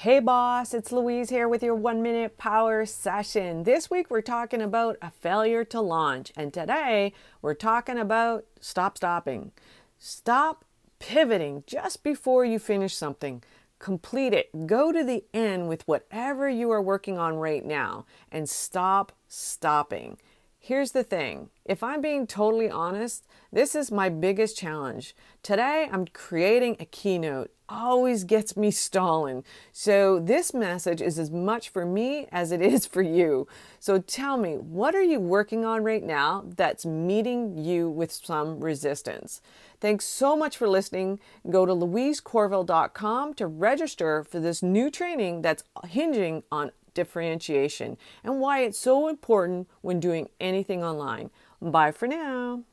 Hey 0.00 0.20
boss, 0.20 0.74
it's 0.74 0.92
Louise 0.92 1.30
here 1.30 1.48
with 1.48 1.62
your 1.62 1.74
one 1.74 2.02
minute 2.02 2.36
power 2.36 2.84
session. 2.84 3.62
This 3.62 3.90
week 3.90 4.10
we're 4.10 4.20
talking 4.20 4.60
about 4.60 4.98
a 5.00 5.10
failure 5.10 5.64
to 5.64 5.80
launch, 5.80 6.34
and 6.36 6.52
today 6.52 7.14
we're 7.40 7.54
talking 7.54 7.96
about 7.96 8.44
stop 8.60 8.98
stopping. 8.98 9.52
Stop 9.98 10.66
pivoting 10.98 11.64
just 11.66 12.02
before 12.02 12.44
you 12.44 12.58
finish 12.58 12.94
something. 12.94 13.42
Complete 13.78 14.34
it. 14.34 14.66
Go 14.66 14.92
to 14.92 15.02
the 15.02 15.24
end 15.32 15.66
with 15.66 15.88
whatever 15.88 16.46
you 16.46 16.70
are 16.72 16.82
working 16.82 17.16
on 17.16 17.36
right 17.36 17.64
now 17.64 18.04
and 18.30 18.50
stop 18.50 19.12
stopping. 19.26 20.18
Here's 20.66 20.90
the 20.90 21.04
thing 21.04 21.50
if 21.64 21.84
I'm 21.84 22.00
being 22.00 22.26
totally 22.26 22.68
honest, 22.68 23.24
this 23.52 23.76
is 23.76 23.92
my 23.92 24.08
biggest 24.08 24.58
challenge. 24.58 25.14
Today, 25.40 25.88
I'm 25.92 26.08
creating 26.08 26.76
a 26.80 26.84
keynote. 26.84 27.52
Always 27.68 28.24
gets 28.24 28.56
me 28.56 28.72
stalling. 28.72 29.44
So, 29.70 30.18
this 30.18 30.52
message 30.52 31.00
is 31.00 31.20
as 31.20 31.30
much 31.30 31.68
for 31.68 31.86
me 31.86 32.26
as 32.32 32.50
it 32.50 32.60
is 32.72 32.84
for 32.84 33.00
you. 33.00 33.46
So, 33.78 34.00
tell 34.00 34.36
me, 34.38 34.54
what 34.56 34.96
are 34.96 35.04
you 35.04 35.20
working 35.20 35.64
on 35.64 35.84
right 35.84 36.02
now 36.02 36.42
that's 36.44 36.84
meeting 36.84 37.56
you 37.56 37.88
with 37.88 38.10
some 38.10 38.58
resistance? 38.58 39.40
Thanks 39.80 40.04
so 40.04 40.34
much 40.34 40.56
for 40.56 40.66
listening. 40.66 41.20
Go 41.48 41.64
to 41.64 41.72
louisecorville.com 41.72 43.34
to 43.34 43.46
register 43.46 44.24
for 44.24 44.40
this 44.40 44.64
new 44.64 44.90
training 44.90 45.42
that's 45.42 45.62
hinging 45.84 46.42
on 46.50 46.72
differentiation 46.96 47.96
and 48.24 48.40
why 48.40 48.62
it's 48.62 48.80
so 48.80 49.08
important 49.08 49.68
when 49.82 50.00
doing 50.00 50.28
anything 50.40 50.82
online. 50.84 51.30
Bye 51.62 51.92
for 51.92 52.08
now. 52.08 52.64